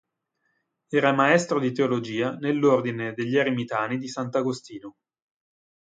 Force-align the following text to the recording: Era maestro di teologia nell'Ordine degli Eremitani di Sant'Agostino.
Era 0.89 1.13
maestro 1.13 1.59
di 1.59 1.71
teologia 1.71 2.33
nell'Ordine 2.33 3.13
degli 3.13 3.37
Eremitani 3.37 3.99
di 3.99 4.07
Sant'Agostino. 4.07 4.95